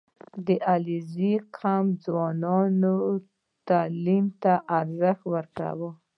•د 0.45 0.47
علیزي 0.71 1.33
قوم 1.57 1.85
ځوانان 2.05 2.71
تعلیم 3.69 4.25
ته 4.41 4.53
ارزښت 4.79 5.23
ورکوي. 5.33 5.89